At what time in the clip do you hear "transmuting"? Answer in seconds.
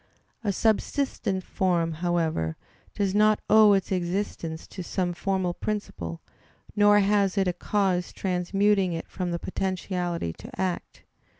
8.11-8.93